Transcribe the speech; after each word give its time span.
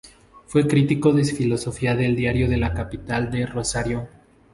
Fue 0.47 0.65
crítico 0.67 1.13
de 1.13 1.23
filosofía 1.23 1.93
del 1.93 2.15
Diario 2.15 2.47
La 2.57 2.73
Capital 2.73 3.29
de 3.29 3.45
Rosario. 3.45 4.09